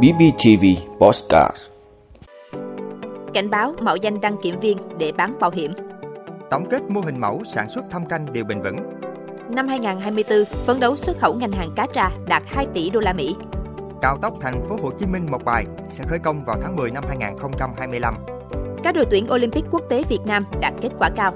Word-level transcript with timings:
BBTV 0.00 0.64
Postcard 0.98 1.56
Cảnh 3.34 3.50
báo 3.50 3.74
mạo 3.80 3.96
danh 3.96 4.20
đăng 4.20 4.36
kiểm 4.42 4.60
viên 4.60 4.78
để 4.98 5.12
bán 5.12 5.32
bảo 5.40 5.50
hiểm. 5.50 5.72
Tổng 6.50 6.66
kết 6.70 6.82
mô 6.88 7.00
hình 7.00 7.20
mẫu 7.20 7.42
sản 7.54 7.68
xuất 7.68 7.84
thâm 7.90 8.06
canh 8.06 8.32
đều 8.32 8.44
bền 8.44 8.62
vững. 8.62 8.76
Năm 9.50 9.68
2024, 9.68 10.44
phấn 10.44 10.80
đấu 10.80 10.96
xuất 10.96 11.18
khẩu 11.18 11.34
ngành 11.34 11.52
hàng 11.52 11.70
cá 11.76 11.86
tra 11.92 12.10
đạt 12.28 12.42
2 12.46 12.66
tỷ 12.74 12.90
đô 12.90 13.00
la 13.00 13.12
Mỹ. 13.12 13.36
Cao 14.02 14.18
tốc 14.22 14.34
thành 14.40 14.68
phố 14.68 14.76
Hồ 14.82 14.90
Chí 14.98 15.06
Minh 15.06 15.26
một 15.30 15.44
bài 15.44 15.64
sẽ 15.90 16.04
khởi 16.08 16.18
công 16.18 16.44
vào 16.44 16.56
tháng 16.62 16.76
10 16.76 16.90
năm 16.90 17.04
2025. 17.08 18.14
Các 18.82 18.94
đội 18.94 19.04
tuyển 19.10 19.26
Olympic 19.32 19.64
quốc 19.70 19.82
tế 19.88 20.02
Việt 20.08 20.20
Nam 20.26 20.44
đạt 20.60 20.72
kết 20.80 20.90
quả 20.98 21.10
cao. 21.16 21.32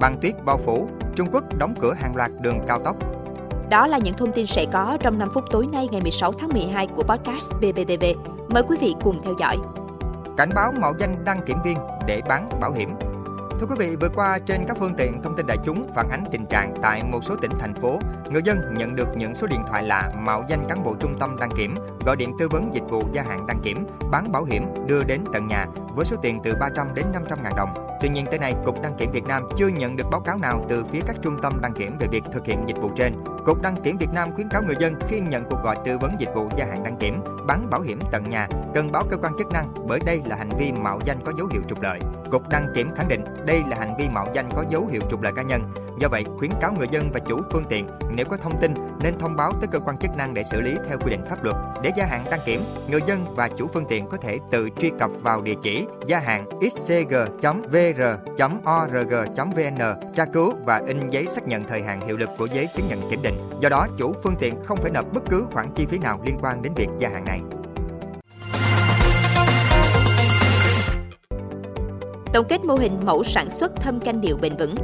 Băng 0.00 0.18
tuyết 0.22 0.34
bao 0.44 0.58
phủ, 0.58 0.88
Trung 1.16 1.28
Quốc 1.32 1.44
đóng 1.58 1.74
cửa 1.80 1.94
hàng 1.94 2.16
loạt 2.16 2.30
đường 2.40 2.58
cao 2.68 2.78
tốc. 2.78 3.19
Đó 3.70 3.86
là 3.86 3.98
những 3.98 4.14
thông 4.14 4.32
tin 4.32 4.46
sẽ 4.46 4.66
có 4.72 4.98
trong 5.00 5.18
5 5.18 5.28
phút 5.34 5.44
tối 5.50 5.66
nay 5.72 5.88
ngày 5.92 6.00
16 6.00 6.32
tháng 6.32 6.48
12 6.52 6.86
của 6.86 7.02
podcast 7.02 7.52
BBTV. 7.54 8.04
Mời 8.50 8.62
quý 8.68 8.76
vị 8.80 8.94
cùng 9.02 9.22
theo 9.24 9.34
dõi. 9.40 9.56
Cảnh 10.36 10.50
báo 10.54 10.72
mạo 10.80 10.94
danh 10.98 11.24
đăng 11.24 11.40
kiểm 11.46 11.56
viên 11.64 11.78
để 12.06 12.20
bán 12.28 12.48
bảo 12.60 12.72
hiểm. 12.72 12.90
Thưa 13.60 13.66
quý 13.66 13.74
vị, 13.78 13.96
vừa 13.96 14.08
qua 14.08 14.38
trên 14.38 14.64
các 14.68 14.76
phương 14.80 14.94
tiện 14.94 15.22
thông 15.22 15.36
tin 15.36 15.46
đại 15.46 15.56
chúng 15.64 15.92
phản 15.94 16.08
ánh 16.10 16.24
tình 16.32 16.46
trạng 16.46 16.74
tại 16.82 17.02
một 17.04 17.24
số 17.24 17.36
tỉnh 17.36 17.50
thành 17.60 17.74
phố, 17.74 17.98
người 18.30 18.42
dân 18.44 18.74
nhận 18.74 18.96
được 18.96 19.08
những 19.16 19.34
số 19.34 19.46
điện 19.46 19.60
thoại 19.68 19.82
lạ 19.82 20.12
mạo 20.18 20.44
danh 20.48 20.64
cán 20.68 20.84
bộ 20.84 20.94
trung 21.00 21.16
tâm 21.20 21.36
đăng 21.40 21.50
kiểm, 21.56 21.74
gọi 22.06 22.16
điện 22.16 22.32
tư 22.38 22.48
vấn 22.48 22.74
dịch 22.74 22.82
vụ 22.88 23.02
gia 23.12 23.22
hạn 23.22 23.46
đăng 23.46 23.60
kiểm, 23.62 23.86
bán 24.12 24.32
bảo 24.32 24.44
hiểm 24.44 24.64
đưa 24.86 25.02
đến 25.04 25.20
tận 25.32 25.46
nhà 25.46 25.66
với 25.94 26.06
số 26.06 26.16
tiền 26.22 26.40
từ 26.44 26.54
300 26.60 26.94
đến 26.94 27.04
500 27.12 27.42
ngàn 27.42 27.52
đồng. 27.56 27.98
Tuy 28.00 28.08
nhiên 28.08 28.26
tới 28.26 28.38
nay, 28.38 28.54
Cục 28.64 28.82
Đăng 28.82 28.96
kiểm 28.98 29.10
Việt 29.12 29.26
Nam 29.26 29.42
chưa 29.56 29.68
nhận 29.68 29.96
được 29.96 30.06
báo 30.10 30.20
cáo 30.20 30.38
nào 30.38 30.66
từ 30.68 30.84
phía 30.92 31.00
các 31.06 31.16
trung 31.22 31.36
tâm 31.42 31.58
đăng 31.62 31.72
kiểm 31.72 31.96
về 32.00 32.06
việc 32.10 32.24
thực 32.32 32.46
hiện 32.46 32.64
dịch 32.66 32.78
vụ 32.80 32.90
trên. 32.96 33.12
Cục 33.44 33.62
Đăng 33.62 33.76
kiểm 33.76 33.98
Việt 33.98 34.10
Nam 34.14 34.28
khuyến 34.34 34.48
cáo 34.48 34.62
người 34.62 34.76
dân 34.80 34.94
khi 35.08 35.20
nhận 35.20 35.44
cuộc 35.50 35.62
gọi 35.64 35.76
tư 35.84 35.98
vấn 35.98 36.16
dịch 36.18 36.34
vụ 36.34 36.48
gia 36.56 36.66
hạn 36.66 36.82
đăng 36.84 36.96
kiểm, 36.96 37.20
bán 37.46 37.70
bảo 37.70 37.80
hiểm 37.80 37.98
tận 38.10 38.30
nhà 38.30 38.48
cần 38.74 38.92
báo 38.92 39.02
cơ 39.10 39.16
quan 39.16 39.32
chức 39.38 39.52
năng 39.52 39.74
bởi 39.88 40.00
đây 40.06 40.22
là 40.26 40.36
hành 40.36 40.50
vi 40.58 40.72
mạo 40.72 40.98
danh 41.04 41.18
có 41.24 41.32
dấu 41.38 41.46
hiệu 41.52 41.62
trục 41.68 41.82
lợi. 41.82 42.00
Cục 42.30 42.48
Đăng 42.48 42.72
kiểm 42.74 42.94
khẳng 42.96 43.08
định 43.08 43.24
đây 43.46 43.62
là 43.70 43.76
hành 43.76 43.96
vi 43.98 44.08
mạo 44.08 44.26
danh 44.34 44.50
có 44.50 44.64
dấu 44.70 44.86
hiệu 44.86 45.00
trục 45.10 45.22
lợi 45.22 45.32
cá 45.36 45.42
nhân. 45.42 45.62
Do 46.00 46.08
vậy, 46.08 46.24
khuyến 46.38 46.50
cáo 46.60 46.72
người 46.72 46.88
dân 46.90 47.04
và 47.12 47.20
chủ 47.20 47.40
phương 47.52 47.64
tiện 47.68 47.86
nếu 48.10 48.26
có 48.26 48.36
thông 48.36 48.60
tin 48.60 48.74
nên 49.02 49.18
thông 49.18 49.36
báo 49.36 49.52
tới 49.60 49.68
cơ 49.72 49.78
quan 49.78 49.98
chức 49.98 50.10
năng 50.16 50.34
để 50.34 50.42
xử 50.44 50.60
lý 50.60 50.74
theo 50.88 50.98
quy 50.98 51.10
định 51.10 51.24
pháp 51.28 51.44
luật. 51.44 51.56
Để 51.82 51.90
gia 51.96 52.06
hạn 52.06 52.24
đăng 52.30 52.40
kiểm, 52.44 52.60
người 52.90 53.00
dân 53.06 53.34
và 53.36 53.48
chủ 53.48 53.66
phương 53.74 53.86
tiện 53.88 54.08
có 54.08 54.16
thể 54.16 54.38
tự 54.50 54.68
truy 54.80 54.90
cập 54.98 55.10
vào 55.22 55.42
địa 55.42 55.54
chỉ 55.62 55.86
gia 56.06 56.18
hạn 56.18 56.48
xcg.vr.org.vn 56.60 57.30
tra 60.14 60.24
cứu 60.24 60.54
và 60.64 60.82
in 60.86 61.08
giấy 61.08 61.26
xác 61.26 61.48
nhận 61.48 61.64
thời 61.68 61.82
hạn 61.82 62.06
hiệu 62.06 62.16
lực 62.16 62.28
của 62.38 62.46
giấy 62.46 62.68
chứng 62.76 62.88
nhận 62.88 63.10
kiểm 63.10 63.20
định. 63.22 63.34
Do 63.60 63.68
đó, 63.68 63.86
chủ 63.98 64.14
phương 64.22 64.36
tiện 64.40 64.54
không 64.64 64.78
phải 64.82 64.90
nộp 64.90 65.12
bất 65.12 65.22
cứ 65.30 65.46
khoản 65.52 65.70
chi 65.74 65.86
phí 65.86 65.98
nào 65.98 66.20
liên 66.24 66.38
quan 66.42 66.62
đến 66.62 66.72
việc 66.76 66.88
gia 66.98 67.08
hạn 67.08 67.24
này. 67.24 67.40
Tổng 72.32 72.46
kết 72.48 72.64
mô 72.64 72.74
hình 72.74 73.00
mẫu 73.04 73.24
sản 73.24 73.50
xuất 73.50 73.76
thâm 73.76 74.00
canh 74.00 74.20
điều 74.20 74.36
bền 74.36 74.56
vững. 74.56 74.74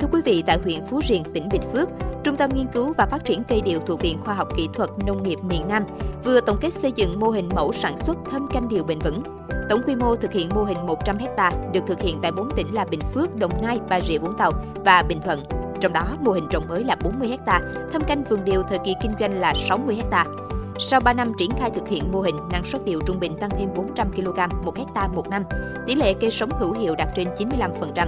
Thưa 0.00 0.08
quý 0.12 0.20
vị, 0.24 0.42
tại 0.46 0.58
huyện 0.64 0.86
Phú 0.90 1.00
Riềng, 1.08 1.22
tỉnh 1.34 1.48
Bình 1.52 1.62
Phước, 1.72 1.88
Trung 2.24 2.36
tâm 2.36 2.50
Nghiên 2.54 2.66
cứu 2.66 2.92
và 2.98 3.06
Phát 3.06 3.24
triển 3.24 3.44
cây 3.48 3.60
điều 3.64 3.80
thuộc 3.80 4.00
Viện 4.00 4.18
Khoa 4.24 4.34
học 4.34 4.48
Kỹ 4.56 4.68
thuật 4.74 4.90
Nông 5.06 5.22
nghiệp 5.22 5.38
miền 5.42 5.68
Nam 5.68 5.84
vừa 6.24 6.40
tổng 6.40 6.58
kết 6.60 6.72
xây 6.72 6.92
dựng 6.92 7.20
mô 7.20 7.30
hình 7.30 7.48
mẫu 7.54 7.72
sản 7.72 7.98
xuất 7.98 8.16
thâm 8.30 8.46
canh 8.46 8.68
điều 8.68 8.84
bền 8.84 8.98
vững. 8.98 9.22
Tổng 9.70 9.80
quy 9.86 9.94
mô 9.94 10.16
thực 10.16 10.32
hiện 10.32 10.48
mô 10.54 10.64
hình 10.64 10.86
100 10.86 11.18
ha 11.36 11.50
được 11.72 11.80
thực 11.86 12.00
hiện 12.00 12.18
tại 12.22 12.32
4 12.32 12.48
tỉnh 12.56 12.74
là 12.74 12.84
Bình 12.84 13.00
Phước, 13.14 13.36
Đồng 13.36 13.62
Nai, 13.62 13.80
Bà 13.88 14.00
Rịa 14.00 14.18
Vũng 14.18 14.38
Tàu 14.38 14.52
và 14.84 15.02
Bình 15.08 15.18
Thuận. 15.24 15.40
Trong 15.80 15.92
đó, 15.92 16.04
mô 16.20 16.32
hình 16.32 16.46
trồng 16.50 16.68
mới 16.68 16.84
là 16.84 16.96
40 17.04 17.38
ha, 17.46 17.60
thâm 17.92 18.02
canh 18.02 18.24
vườn 18.24 18.44
điều 18.44 18.62
thời 18.62 18.78
kỳ 18.84 18.94
kinh 19.02 19.12
doanh 19.20 19.40
là 19.40 19.54
60 19.54 19.94
hectare 19.94 20.30
sau 20.78 21.00
3 21.00 21.12
năm 21.12 21.32
triển 21.38 21.50
khai 21.58 21.70
thực 21.70 21.88
hiện 21.88 22.02
mô 22.12 22.20
hình, 22.20 22.36
năng 22.50 22.64
suất 22.64 22.84
điều 22.84 23.00
trung 23.06 23.20
bình 23.20 23.36
tăng 23.40 23.50
thêm 23.50 23.68
400 23.74 24.06
kg 24.16 24.64
một 24.64 24.76
hecta 24.76 25.08
một 25.14 25.28
năm, 25.28 25.42
tỷ 25.86 25.94
lệ 25.94 26.14
cây 26.20 26.30
sống 26.30 26.50
hữu 26.50 26.72
hiệu 26.72 26.94
đạt 26.94 27.08
trên 27.16 27.28
95%. 27.38 28.06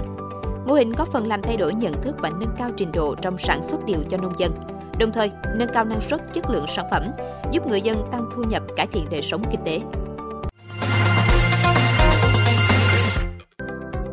Mô 0.65 0.73
hình 0.73 0.93
có 0.93 1.05
phần 1.05 1.27
làm 1.27 1.41
thay 1.41 1.57
đổi 1.57 1.73
nhận 1.73 1.93
thức 1.93 2.15
và 2.19 2.29
nâng 2.29 2.55
cao 2.57 2.69
trình 2.77 2.91
độ 2.93 3.15
trong 3.15 3.37
sản 3.37 3.63
xuất 3.63 3.85
điều 3.85 3.99
cho 4.09 4.17
nông 4.17 4.39
dân, 4.39 4.51
đồng 4.99 5.11
thời 5.11 5.31
nâng 5.55 5.69
cao 5.73 5.85
năng 5.85 6.01
suất 6.01 6.33
chất 6.33 6.49
lượng 6.49 6.65
sản 6.67 6.85
phẩm, 6.91 7.03
giúp 7.51 7.67
người 7.67 7.81
dân 7.81 7.97
tăng 8.11 8.29
thu 8.35 8.43
nhập, 8.43 8.63
cải 8.75 8.87
thiện 8.87 9.05
đời 9.11 9.21
sống 9.21 9.43
kinh 9.51 9.63
tế. 9.65 9.79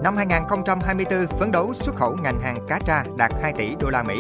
Năm 0.03 0.17
2024, 0.17 1.27
phấn 1.39 1.53
đấu 1.53 1.75
xuất 1.75 1.95
khẩu 1.95 2.17
ngành 2.23 2.41
hàng 2.41 2.57
cá 2.69 2.79
tra 2.87 3.05
đạt 3.17 3.33
2 3.43 3.53
tỷ 3.53 3.69
đô 3.81 3.91
la 3.91 4.03
Mỹ. 4.03 4.15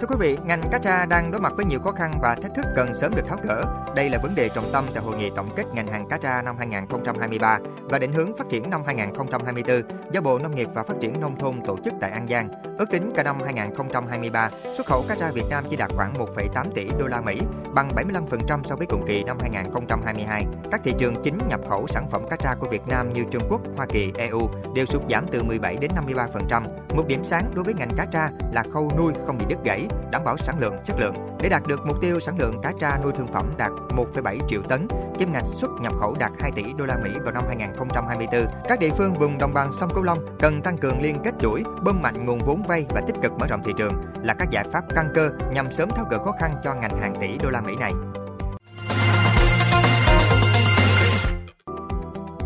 Thưa 0.00 0.06
quý 0.06 0.16
vị, 0.18 0.38
ngành 0.44 0.60
cá 0.72 0.78
tra 0.78 1.06
đang 1.06 1.30
đối 1.30 1.40
mặt 1.40 1.52
với 1.56 1.64
nhiều 1.64 1.80
khó 1.80 1.92
khăn 1.92 2.10
và 2.22 2.34
thách 2.34 2.54
thức 2.54 2.64
cần 2.76 2.94
sớm 2.94 3.12
được 3.16 3.26
tháo 3.28 3.38
gỡ. 3.42 3.62
Đây 3.94 4.10
là 4.10 4.18
vấn 4.22 4.34
đề 4.34 4.48
trọng 4.48 4.72
tâm 4.72 4.84
tại 4.94 5.02
hội 5.02 5.16
nghị 5.16 5.30
tổng 5.36 5.50
kết 5.56 5.64
ngành 5.72 5.88
hàng 5.88 6.08
cá 6.08 6.18
tra 6.18 6.42
năm 6.42 6.56
2023 6.58 7.58
và 7.82 7.98
định 7.98 8.12
hướng 8.12 8.36
phát 8.36 8.48
triển 8.48 8.70
năm 8.70 8.82
2024 8.86 9.82
do 10.12 10.20
Bộ 10.20 10.38
Nông 10.38 10.54
nghiệp 10.54 10.68
và 10.74 10.82
Phát 10.82 10.94
triển 11.00 11.20
nông 11.20 11.38
thôn 11.38 11.60
tổ 11.66 11.76
chức 11.84 11.94
tại 12.00 12.10
An 12.10 12.28
Giang. 12.28 12.65
Ước 12.78 12.90
tính 12.90 13.12
cả 13.16 13.22
năm 13.22 13.38
2023, 13.44 14.50
xuất 14.76 14.86
khẩu 14.86 15.04
cá 15.08 15.14
tra 15.14 15.30
Việt 15.30 15.44
Nam 15.50 15.64
chỉ 15.70 15.76
đạt 15.76 15.90
khoảng 15.96 16.14
1,8 16.14 16.66
tỷ 16.74 16.88
đô 16.98 17.06
la 17.06 17.20
Mỹ, 17.20 17.38
bằng 17.74 17.88
75% 17.88 18.62
so 18.64 18.76
với 18.76 18.86
cùng 18.86 19.04
kỳ 19.06 19.22
năm 19.24 19.36
2022. 19.40 20.44
Các 20.70 20.80
thị 20.84 20.92
trường 20.98 21.14
chính 21.24 21.38
nhập 21.48 21.60
khẩu 21.68 21.86
sản 21.86 22.08
phẩm 22.10 22.22
cá 22.30 22.36
tra 22.36 22.54
của 22.54 22.66
Việt 22.68 22.86
Nam 22.88 23.12
như 23.12 23.24
Trung 23.30 23.42
Quốc, 23.48 23.60
Hoa 23.76 23.86
Kỳ, 23.86 24.12
EU 24.16 24.50
đều 24.74 24.86
sụt 24.86 25.02
giảm 25.10 25.26
từ 25.32 25.42
17 25.42 25.76
đến 25.76 25.90
53%. 26.06 26.62
Một 26.96 27.06
điểm 27.06 27.24
sáng 27.24 27.50
đối 27.54 27.64
với 27.64 27.74
ngành 27.74 27.90
cá 27.96 28.04
tra 28.04 28.30
là 28.52 28.64
khâu 28.72 28.90
nuôi 28.98 29.12
không 29.26 29.38
bị 29.38 29.46
đứt 29.48 29.58
gãy, 29.64 29.86
đảm 30.12 30.24
bảo 30.24 30.36
sản 30.36 30.58
lượng, 30.58 30.74
chất 30.84 30.96
lượng. 31.00 31.14
Để 31.40 31.48
đạt 31.48 31.62
được 31.68 31.86
mục 31.86 31.96
tiêu 32.02 32.20
sản 32.20 32.38
lượng 32.38 32.60
cá 32.62 32.72
tra 32.80 32.98
nuôi 33.02 33.12
thương 33.16 33.32
phẩm 33.32 33.54
đạt 33.58 33.72
1,7 33.88 34.38
triệu 34.48 34.62
tấn, 34.62 34.88
kim 35.18 35.32
ngạch 35.32 35.44
xuất 35.44 35.70
nhập 35.80 35.92
khẩu 36.00 36.14
đạt 36.18 36.32
2 36.40 36.50
tỷ 36.56 36.62
đô 36.78 36.84
la 36.84 36.96
Mỹ 37.04 37.10
vào 37.24 37.32
năm 37.32 37.44
2024. 37.48 38.46
Các 38.68 38.80
địa 38.80 38.90
phương 38.90 39.14
vùng 39.14 39.38
đồng 39.38 39.54
bằng 39.54 39.72
sông 39.72 39.90
Cửu 39.94 40.02
Long 40.02 40.18
cần 40.38 40.62
tăng 40.62 40.78
cường 40.78 41.02
liên 41.02 41.16
kết 41.24 41.34
chuỗi, 41.40 41.62
bơm 41.82 42.02
mạnh 42.02 42.26
nguồn 42.26 42.38
vốn 42.38 42.62
vay 42.66 42.86
và 42.88 43.00
tích 43.06 43.16
cực 43.22 43.32
mở 43.38 43.46
rộng 43.46 43.62
thị 43.64 43.72
trường 43.78 43.92
là 44.22 44.34
các 44.34 44.50
giải 44.50 44.64
pháp 44.72 44.84
căn 44.94 45.12
cơ 45.14 45.30
nhằm 45.52 45.72
sớm 45.72 45.88
tháo 45.90 46.04
gỡ 46.10 46.18
khó 46.18 46.32
khăn 46.40 46.56
cho 46.64 46.74
ngành 46.74 46.98
hàng 47.00 47.14
tỷ 47.20 47.28
đô 47.42 47.50
la 47.50 47.60
Mỹ 47.60 47.72
này. 47.80 47.92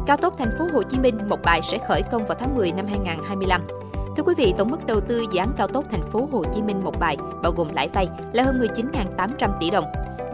Cao 0.07 0.17
tốc 0.17 0.35
thành 0.39 0.51
phố 0.59 0.65
Hồ 0.73 0.83
Chí 0.83 0.99
Minh 0.99 1.19
một 1.29 1.39
bài 1.45 1.61
sẽ 1.63 1.79
khởi 1.89 2.03
công 2.03 2.27
vào 2.27 2.39
tháng 2.41 2.57
10 2.57 2.73
năm 2.73 2.87
2025. 2.87 3.61
Thưa 4.17 4.23
quý 4.23 4.35
vị, 4.37 4.55
tổng 4.59 4.71
mức 4.71 4.87
đầu 4.87 5.01
tư 5.01 5.27
dự 5.33 5.39
án 5.39 5.53
cao 5.57 5.67
tốc 5.67 5.85
thành 5.91 6.11
phố 6.13 6.29
Hồ 6.33 6.45
Chí 6.55 6.63
Minh 6.63 6.85
một 6.85 6.95
bài 7.01 7.17
bao 7.43 7.53
gồm 7.53 7.69
lãi 7.75 7.89
vay 7.89 8.09
là 8.33 8.43
hơn 8.43 8.61
19.800 8.61 9.59
tỷ 9.61 9.71
đồng. 9.71 9.85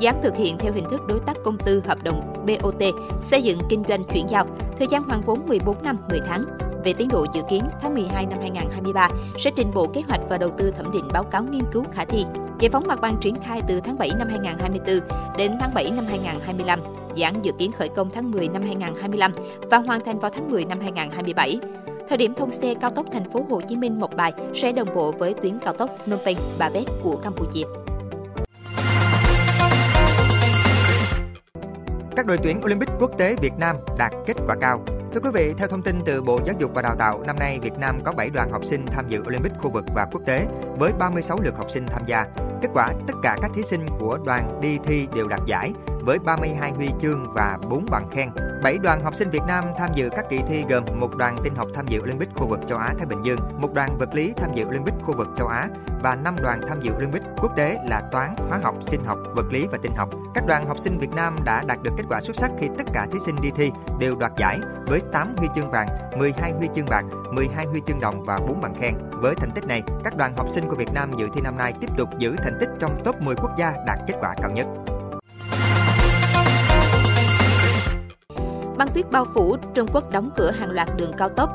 Dự 0.00 0.06
án 0.06 0.20
thực 0.22 0.36
hiện 0.36 0.58
theo 0.58 0.72
hình 0.72 0.84
thức 0.90 1.00
đối 1.08 1.20
tác 1.20 1.36
công 1.44 1.58
tư 1.58 1.82
hợp 1.86 1.98
đồng 2.04 2.44
BOT, 2.46 2.82
xây 3.20 3.42
dựng 3.42 3.58
kinh 3.70 3.84
doanh 3.88 4.04
chuyển 4.04 4.30
giao, 4.30 4.46
thời 4.78 4.88
gian 4.90 5.02
hoàn 5.02 5.22
vốn 5.22 5.46
14 5.46 5.82
năm 5.82 5.98
10 6.10 6.20
tháng. 6.28 6.44
Về 6.86 6.92
tiến 6.92 7.08
độ 7.08 7.26
dự 7.34 7.42
kiến, 7.50 7.62
tháng 7.82 7.94
12 7.94 8.26
năm 8.26 8.38
2023 8.40 9.08
sẽ 9.38 9.50
trình 9.56 9.66
Bộ 9.74 9.86
Kế 9.86 10.02
hoạch 10.08 10.20
và 10.28 10.38
Đầu 10.38 10.50
tư 10.58 10.70
thẩm 10.70 10.92
định 10.92 11.08
báo 11.12 11.24
cáo 11.24 11.42
nghiên 11.42 11.62
cứu 11.72 11.84
khả 11.92 12.04
thi. 12.04 12.24
Giải 12.58 12.70
phóng 12.70 12.86
mặt 12.86 13.00
bằng 13.00 13.16
triển 13.20 13.34
khai 13.36 13.60
từ 13.68 13.80
tháng 13.80 13.98
7 13.98 14.10
năm 14.18 14.28
2024 14.28 15.08
đến 15.38 15.56
tháng 15.60 15.74
7 15.74 15.90
năm 15.90 16.04
2025. 16.08 16.80
Dự 17.14 17.24
án 17.24 17.44
dự 17.44 17.52
kiến 17.58 17.72
khởi 17.72 17.88
công 17.88 18.10
tháng 18.10 18.30
10 18.30 18.48
năm 18.48 18.62
2025 18.62 19.32
và 19.70 19.78
hoàn 19.78 20.00
thành 20.04 20.18
vào 20.18 20.30
tháng 20.34 20.50
10 20.50 20.64
năm 20.64 20.80
2027. 20.80 21.60
Thời 22.08 22.18
điểm 22.18 22.34
thông 22.34 22.52
xe 22.52 22.74
cao 22.80 22.90
tốc 22.90 23.06
thành 23.12 23.30
phố 23.30 23.46
Hồ 23.48 23.60
Chí 23.68 23.76
Minh 23.76 24.00
một 24.00 24.16
bài 24.16 24.32
sẽ 24.54 24.72
đồng 24.72 24.88
bộ 24.94 25.12
với 25.12 25.34
tuyến 25.34 25.58
cao 25.64 25.72
tốc 25.72 25.90
Phnom 26.04 26.20
Penh 26.24 26.38
Ba 26.58 26.68
Vét 26.68 26.86
của 27.02 27.16
Campuchia. 27.16 27.64
Các 32.16 32.26
đội 32.26 32.38
tuyển 32.42 32.60
Olympic 32.64 32.88
quốc 33.00 33.10
tế 33.18 33.36
Việt 33.42 33.52
Nam 33.58 33.76
đạt 33.98 34.12
kết 34.26 34.36
quả 34.46 34.56
cao. 34.60 34.95
Thưa 35.16 35.22
quý 35.22 35.30
vị, 35.34 35.54
theo 35.58 35.68
thông 35.68 35.82
tin 35.82 36.00
từ 36.06 36.22
Bộ 36.22 36.40
Giáo 36.44 36.54
dục 36.58 36.70
và 36.74 36.82
Đào 36.82 36.96
tạo, 36.98 37.22
năm 37.26 37.36
nay 37.38 37.58
Việt 37.62 37.78
Nam 37.78 38.00
có 38.04 38.12
7 38.16 38.30
đoàn 38.30 38.50
học 38.52 38.64
sinh 38.64 38.86
tham 38.86 39.08
dự 39.08 39.20
Olympic 39.20 39.52
khu 39.58 39.70
vực 39.70 39.84
và 39.94 40.06
quốc 40.12 40.22
tế 40.26 40.46
với 40.78 40.92
36 40.98 41.38
lượt 41.42 41.56
học 41.56 41.70
sinh 41.70 41.86
tham 41.86 42.02
gia. 42.06 42.26
Kết 42.62 42.68
quả, 42.74 42.92
tất 43.06 43.14
cả 43.22 43.36
các 43.42 43.50
thí 43.54 43.62
sinh 43.62 43.86
của 43.98 44.18
đoàn 44.26 44.58
đi 44.62 44.78
thi 44.84 45.08
đều 45.14 45.28
đạt 45.28 45.40
giải 45.46 45.72
với 45.86 46.18
32 46.18 46.70
huy 46.70 46.88
chương 47.02 47.32
và 47.34 47.58
4 47.70 47.86
bằng 47.90 48.10
khen. 48.12 48.28
7 48.66 48.78
đoàn 48.78 49.04
học 49.04 49.14
sinh 49.14 49.30
Việt 49.30 49.42
Nam 49.46 49.64
tham 49.78 49.90
dự 49.94 50.08
các 50.16 50.24
kỳ 50.30 50.38
thi 50.48 50.64
gồm 50.68 50.84
một 50.94 51.16
đoàn 51.16 51.36
tin 51.44 51.54
học 51.54 51.68
tham 51.74 51.86
dự 51.88 52.00
Olympic 52.00 52.28
khu 52.34 52.46
vực 52.46 52.60
châu 52.68 52.78
Á 52.78 52.94
Thái 52.98 53.06
Bình 53.06 53.22
Dương, 53.24 53.38
một 53.58 53.74
đoàn 53.74 53.98
vật 53.98 54.14
lý 54.14 54.32
tham 54.36 54.54
dự 54.54 54.64
Olympic 54.64 54.94
khu 55.02 55.16
vực 55.16 55.28
châu 55.36 55.46
Á 55.46 55.68
và 56.02 56.14
5 56.14 56.36
đoàn 56.42 56.60
tham 56.68 56.80
dự 56.80 56.92
Olympic 56.92 57.22
quốc 57.36 57.56
tế 57.56 57.78
là 57.88 58.02
toán, 58.12 58.34
hóa 58.48 58.60
học, 58.62 58.74
sinh 58.86 59.04
học, 59.04 59.18
vật 59.34 59.46
lý 59.50 59.66
và 59.72 59.78
tin 59.82 59.92
học. 59.96 60.08
Các 60.34 60.46
đoàn 60.46 60.66
học 60.66 60.78
sinh 60.78 60.98
Việt 60.98 61.10
Nam 61.16 61.36
đã 61.44 61.62
đạt 61.66 61.82
được 61.82 61.90
kết 61.96 62.04
quả 62.08 62.20
xuất 62.20 62.36
sắc 62.36 62.50
khi 62.60 62.66
tất 62.78 62.84
cả 62.92 63.06
thí 63.12 63.18
sinh 63.26 63.36
đi 63.42 63.50
thi 63.56 63.70
đều 64.00 64.16
đoạt 64.20 64.32
giải 64.36 64.58
với 64.86 65.00
8 65.12 65.36
huy 65.36 65.48
chương 65.56 65.70
vàng, 65.70 65.88
12 66.16 66.52
huy 66.52 66.68
chương 66.74 66.86
bạc, 66.90 67.04
12 67.32 67.66
huy 67.66 67.80
chương 67.86 68.00
đồng 68.00 68.24
và 68.24 68.38
4 68.38 68.60
bằng 68.60 68.74
khen. 68.80 68.94
Với 69.10 69.34
thành 69.34 69.50
tích 69.54 69.66
này, 69.66 69.82
các 70.04 70.16
đoàn 70.16 70.36
học 70.36 70.46
sinh 70.50 70.68
của 70.68 70.76
Việt 70.76 70.92
Nam 70.94 71.10
dự 71.18 71.28
thi 71.34 71.40
năm 71.40 71.58
nay 71.58 71.74
tiếp 71.80 71.88
tục 71.96 72.08
giữ 72.18 72.36
thành 72.38 72.56
tích 72.60 72.70
trong 72.78 72.90
top 73.04 73.20
10 73.20 73.34
quốc 73.34 73.50
gia 73.58 73.72
đạt 73.86 73.98
kết 74.06 74.14
quả 74.20 74.34
cao 74.42 74.50
nhất. 74.50 74.66
Băng 78.78 78.88
tuyết 78.88 79.10
bao 79.10 79.24
phủ, 79.34 79.56
Trung 79.74 79.86
Quốc 79.92 80.10
đóng 80.10 80.30
cửa 80.36 80.50
hàng 80.50 80.70
loạt 80.70 80.88
đường 80.96 81.12
cao 81.18 81.28
tốc. 81.28 81.50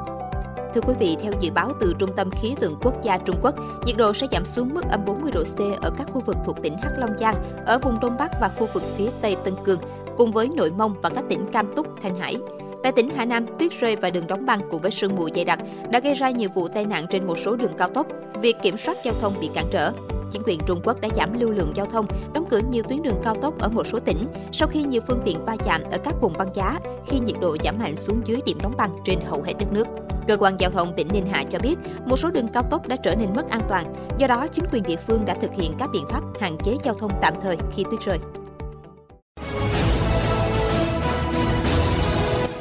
Thưa 0.73 0.81
quý 0.81 0.93
vị, 0.99 1.17
theo 1.21 1.31
dự 1.39 1.51
báo 1.51 1.71
từ 1.81 1.93
Trung 1.99 2.09
tâm 2.15 2.29
Khí 2.31 2.55
tượng 2.59 2.75
Quốc 2.81 3.01
gia 3.03 3.17
Trung 3.17 3.35
Quốc, 3.41 3.55
nhiệt 3.85 3.97
độ 3.97 4.13
sẽ 4.13 4.27
giảm 4.31 4.45
xuống 4.45 4.73
mức 4.73 4.83
âm 4.91 5.05
40 5.05 5.31
độ 5.31 5.43
C 5.43 5.81
ở 5.81 5.91
các 5.97 6.07
khu 6.13 6.21
vực 6.21 6.35
thuộc 6.45 6.61
tỉnh 6.61 6.73
Hắc 6.81 6.91
Long 6.97 7.17
Giang, 7.19 7.35
ở 7.65 7.77
vùng 7.77 7.99
Đông 7.99 8.15
Bắc 8.19 8.31
và 8.41 8.49
khu 8.57 8.67
vực 8.73 8.83
phía 8.97 9.09
Tây 9.21 9.35
Tân 9.43 9.53
Cương 9.63 9.79
cùng 10.17 10.31
với 10.31 10.47
Nội 10.47 10.71
Mông 10.71 10.95
và 11.01 11.09
các 11.09 11.23
tỉnh 11.29 11.51
Cam 11.51 11.75
Túc, 11.75 11.87
Thanh 12.01 12.19
Hải. 12.19 12.37
Tại 12.83 12.91
tỉnh 12.91 13.09
Hà 13.15 13.25
Nam, 13.25 13.45
tuyết 13.59 13.71
rơi 13.79 13.95
và 13.95 14.09
đường 14.09 14.27
đóng 14.27 14.45
băng 14.45 14.59
cùng 14.71 14.81
với 14.81 14.91
sương 14.91 15.15
mù 15.15 15.29
dày 15.35 15.45
đặc 15.45 15.59
đã 15.89 15.99
gây 15.99 16.13
ra 16.13 16.29
nhiều 16.29 16.49
vụ 16.55 16.67
tai 16.67 16.85
nạn 16.85 17.05
trên 17.09 17.27
một 17.27 17.37
số 17.37 17.55
đường 17.55 17.73
cao 17.77 17.89
tốc. 17.89 18.07
Việc 18.41 18.57
kiểm 18.63 18.77
soát 18.77 18.97
giao 19.03 19.13
thông 19.21 19.33
bị 19.41 19.49
cản 19.53 19.65
trở. 19.71 19.91
Chính 20.31 20.41
quyền 20.45 20.59
Trung 20.67 20.81
Quốc 20.83 21.01
đã 21.01 21.09
giảm 21.15 21.39
lưu 21.39 21.51
lượng 21.51 21.71
giao 21.75 21.85
thông, 21.85 22.05
đóng 22.33 22.45
cửa 22.49 22.59
nhiều 22.69 22.83
tuyến 22.89 23.01
đường 23.01 23.21
cao 23.23 23.35
tốc 23.35 23.59
ở 23.59 23.69
một 23.69 23.87
số 23.87 23.99
tỉnh 23.99 24.17
sau 24.51 24.67
khi 24.67 24.83
nhiều 24.83 25.01
phương 25.07 25.21
tiện 25.25 25.45
va 25.45 25.55
chạm 25.55 25.81
ở 25.91 25.97
các 26.03 26.21
vùng 26.21 26.33
băng 26.37 26.55
giá 26.55 26.79
khi 27.05 27.19
nhiệt 27.19 27.35
độ 27.41 27.57
giảm 27.63 27.79
mạnh 27.79 27.95
xuống 27.95 28.21
dưới 28.25 28.39
điểm 28.45 28.57
đóng 28.63 28.73
băng 28.77 28.89
trên 29.05 29.19
hầu 29.19 29.41
hết 29.41 29.53
đất 29.59 29.71
nước. 29.71 29.87
Cơ 30.27 30.37
quan 30.37 30.59
giao 30.59 30.71
thông 30.71 30.93
tỉnh 30.93 31.07
Ninh 31.13 31.25
Hạ 31.31 31.43
cho 31.49 31.59
biết, 31.59 31.75
một 32.05 32.17
số 32.17 32.29
đường 32.29 32.47
cao 32.47 32.63
tốc 32.71 32.87
đã 32.87 32.95
trở 32.95 33.15
nên 33.15 33.33
mất 33.35 33.49
an 33.49 33.61
toàn, 33.69 33.85
do 34.17 34.27
đó 34.27 34.47
chính 34.47 34.65
quyền 34.71 34.83
địa 34.83 34.95
phương 35.07 35.25
đã 35.25 35.33
thực 35.33 35.51
hiện 35.53 35.71
các 35.79 35.89
biện 35.93 36.03
pháp 36.09 36.21
hạn 36.39 36.57
chế 36.57 36.77
giao 36.83 36.93
thông 36.93 37.11
tạm 37.21 37.33
thời 37.41 37.57
khi 37.75 37.83
tuyết 37.91 38.01
rơi. 38.01 38.17